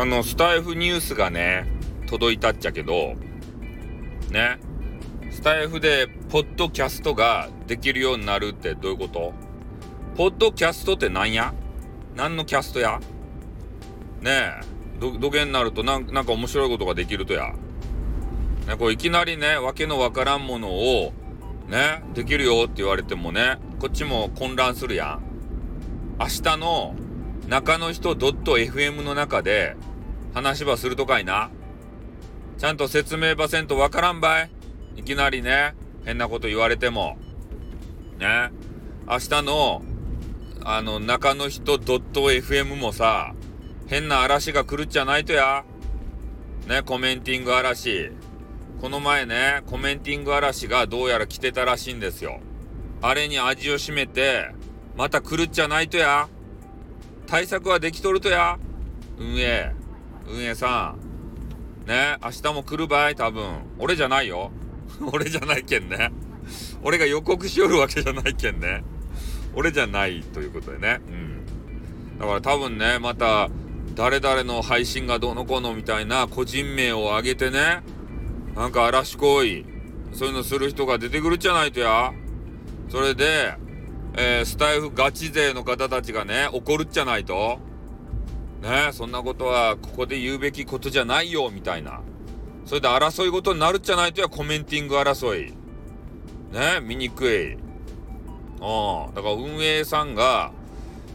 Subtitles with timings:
[0.00, 1.66] あの、スタイフニュースがね、
[2.06, 3.16] 届いたっちゃけど、
[4.30, 4.58] ね、
[5.30, 9.34] スタイフでポッドキャストができるようになるってどういうこと？
[10.16, 11.52] ポッドキャストって何や？
[12.16, 12.98] 何のキャストや？
[14.22, 14.60] ねえ、
[14.98, 17.52] ど、土下になるとなんなんか面白いことができるとや？
[18.68, 21.12] ね、こういきなりね、わけのわからんものを、
[21.68, 25.22] ね、できるよって言われてもね、こっちも混乱するやん。
[26.18, 26.94] 明日の
[27.48, 29.76] 中の人 .fm の中で
[30.34, 31.50] 話ばするとかいな。
[32.58, 34.50] ちゃんと説明ばせんとわからんばい。
[34.96, 37.18] いきなりね、変なこと言われても。
[38.18, 38.50] ね。
[39.08, 39.82] 明日の、
[40.64, 43.34] あの、中の人 .fm もさ、
[43.88, 45.64] 変な嵐が来るっちゃないとや。
[46.68, 48.12] ね、コメンティング嵐。
[48.80, 52.40] この前ね、コメンティング嵐がどうやら来てたらしいんですよ。
[53.02, 54.50] あれに味を占めて、
[54.96, 56.28] また来るっちゃないとや。
[57.26, 58.58] 対策はできとるとや。
[59.18, 59.72] 運営。
[60.28, 60.96] 運営さ
[61.86, 61.88] ん。
[61.88, 63.44] ね、明日も来るばい、多分。
[63.78, 64.50] 俺じゃないよ。
[65.12, 66.10] 俺じゃないけんね。
[66.82, 68.84] 俺が予告しよるわけじゃないけんね。
[69.54, 71.00] 俺じゃないということでね。
[71.08, 72.18] うん。
[72.18, 73.48] だから多分ね、また、
[73.94, 77.82] 誰々の配信がどうのこうのみたいな個人名を挙げてね、
[78.54, 79.64] なんか嵐行為、
[80.12, 82.12] そういうのする人が出てくるじゃないとや。
[82.88, 83.54] それで、
[84.16, 87.58] えー、スタイフガチ勢の方たちがね、怒るっちゃないと。
[88.60, 92.00] ねそんなことはここで言うべきことじゃないよ、みたいな。
[92.66, 95.52] それで争い事になるっちゃないとや、コメンティング争い。
[96.52, 97.54] ね見にくい。
[97.54, 97.58] うん。
[99.14, 100.52] だから運営さんが、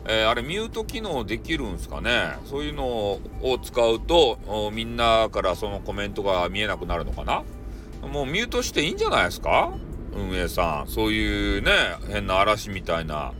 [0.07, 2.37] えー、あれミュート機能できるんすかね？
[2.45, 3.19] そういうのを
[3.63, 7.43] 使うと、みんなからそのコメントが見えなくなるのかな？
[8.07, 9.73] もうミュートしていいんじゃないですか？
[10.15, 10.87] 運営さん。
[10.87, 11.71] そういうね、
[12.07, 13.33] 変な嵐みたいな。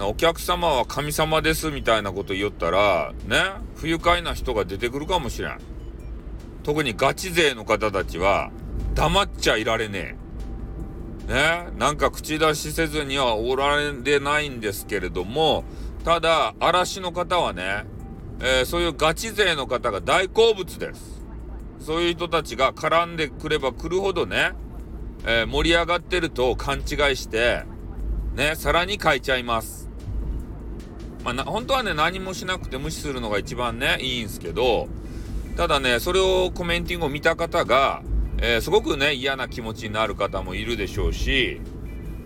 [0.00, 3.36] お客様は神様ですみたいなこと言ったら、ね、
[3.76, 5.58] 不愉快な人が出てくるかもしれん。
[6.62, 8.50] 特にガチ勢の方たちは、
[8.94, 10.16] 黙っちゃいられね
[11.28, 11.32] え。
[11.32, 15.64] ね、なんか口出しせずにはおられないんですけれども、
[16.04, 17.84] ただ、嵐の方はね、
[18.40, 21.22] えー、そういうガチ勢の方が大好物です。
[21.78, 24.52] そういう人たちが絡んでくれば来るほどね、
[25.24, 26.84] えー、盛り上がってると勘違い
[27.16, 27.64] して、
[28.34, 29.90] ね、さらに書いちゃいます。
[31.24, 34.88] まあ、本当はね、何もしなくて無視するのが一番ね、いいんすけど、
[35.56, 38.02] ただね、それをコメンティングを見た方が、
[38.38, 41.60] えー、すごくね、嫌な気持ちになる方もいるでしょうし、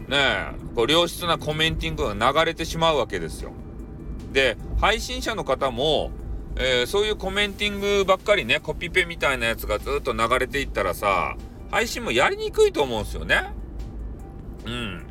[0.08, 3.52] ねこう良質なコメンティングが流れてしまうわけですよ。
[4.32, 6.10] で、配信者の方も、
[6.56, 11.36] えー、そういうコメンティングばっかりね、コピペみたいなやつがずっと流れていったらさ、
[11.70, 13.52] 配信もやりにくいと思うんですよね。
[14.64, 15.06] うん。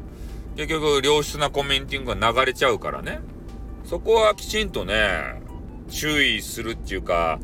[0.56, 3.19] 結局、良質なコメンティングが流れちゃうからね。
[3.85, 5.41] そこはきちんとね、
[5.90, 7.40] 注意するっていうか、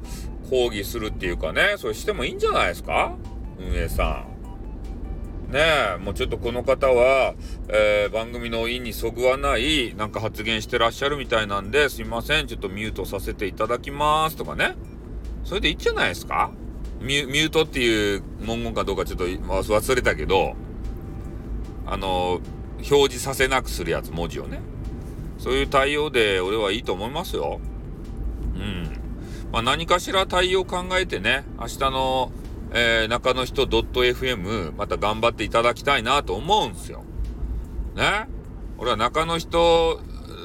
[0.50, 3.16] 抗議するっていうかね、それしてもいいんじゃないですか？
[3.60, 4.26] 運営さ
[5.48, 5.52] ん。
[5.52, 5.60] ね
[5.96, 7.36] え、もうちょっとこの方は、
[7.68, 14.76] えー、番組の意にそぐわないなんか発言してらっしゃるみたいなんで、すいません、ちょっとミュートさせていただきますとかね。
[15.44, 16.52] それでいいんじゃないですか？
[17.02, 20.56] ミュミュートっていう文言かどうかちょっと忘れたけど、
[21.86, 22.40] あの、
[22.78, 24.62] 表示させなくするやつ、文字をね。
[25.42, 27.60] そういう対応で俺はいいと思いますよ。
[28.54, 28.84] うん。
[29.52, 32.32] まあ、何かしら対応考えてね、明日の、
[32.74, 37.04] えー、中の人 .fm また頑張っていただきたいなと思うんすよ。
[37.96, 38.28] ね？
[38.78, 40.00] 俺は中の人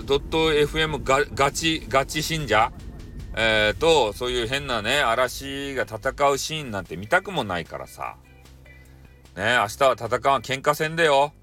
[0.07, 2.73] .fm がガチ、ガチ信者
[3.39, 8.17] えー、と、そういう変なね、嵐が戦うシーンなんて見たくもないからさ。
[9.37, 11.35] ね、明日は戦わん喧嘩戦でよ。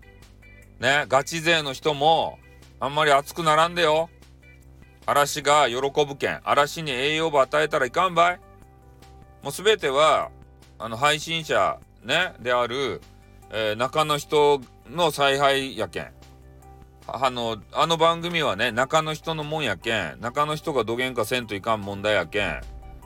[0.79, 2.39] ね、ガチ勢の人も、
[2.83, 4.09] あんまり熱くならんでよ。
[5.05, 6.41] 嵐が喜ぶけん。
[6.43, 8.39] 嵐に栄養を与えたらいかんばい。
[9.41, 10.31] もうすべては、
[10.77, 12.99] あの、配信者、ね、である、
[13.51, 16.11] えー、中の人の采配やけん。
[17.07, 22.59] あの、あの番組はね、中の人のもんやけん、中の人がどげんかせんといかん問題やけん、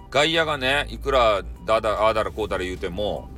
[0.09, 3.29] 外野がね、いくらだだ、ああだらこうだら言うても、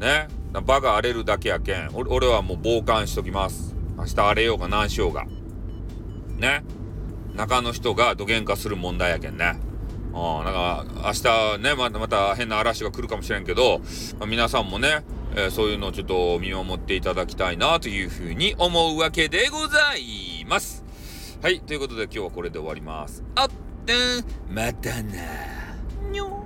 [0.00, 3.76] ね、場が荒れるだけやけん、俺はもう傍観しときます。
[3.96, 5.24] 明日荒れようが何しようが。
[6.40, 6.64] ね。
[7.34, 9.56] 中の人がどげんかする問題やけんね。
[10.12, 13.80] あなんか、明日ね、また、また変な嵐が来るかもしれんけど、
[14.18, 15.04] まあ、皆さんもね、
[15.36, 20.84] えー、そういうのをちょっと見守っていただきたいなというふうに思うわけでございます。
[21.42, 23.22] はい、ということで今日はこれで終わります。
[23.36, 23.48] あっ
[23.86, 25.12] てん、またな
[26.10, 26.40] にょ